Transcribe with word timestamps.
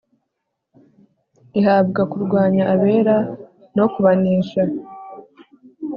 Ihabwa 1.59 2.01
kurwanya 2.11 2.63
abera 2.73 3.17
no 3.77 3.85
kubanesha, 3.93 4.61